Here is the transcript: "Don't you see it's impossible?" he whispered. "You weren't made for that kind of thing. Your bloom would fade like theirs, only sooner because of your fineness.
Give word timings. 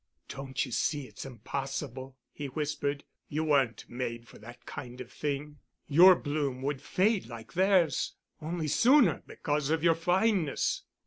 "Don't 0.29 0.65
you 0.65 0.71
see 0.71 1.01
it's 1.03 1.27
impossible?" 1.27 2.17
he 2.33 2.47
whispered. 2.47 3.03
"You 3.29 3.43
weren't 3.43 3.85
made 3.87 4.27
for 4.27 4.39
that 4.39 4.65
kind 4.65 4.99
of 4.99 5.11
thing. 5.11 5.59
Your 5.87 6.15
bloom 6.15 6.63
would 6.63 6.81
fade 6.81 7.27
like 7.27 7.53
theirs, 7.53 8.15
only 8.41 8.67
sooner 8.67 9.21
because 9.27 9.69
of 9.69 9.83
your 9.83 9.93
fineness. 9.93 10.85